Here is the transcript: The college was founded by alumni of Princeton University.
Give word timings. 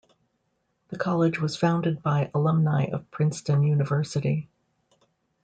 The 0.87 0.97
college 0.97 1.39
was 1.39 1.55
founded 1.55 2.01
by 2.01 2.31
alumni 2.33 2.85
of 2.85 3.11
Princeton 3.11 3.61
University. 3.61 4.49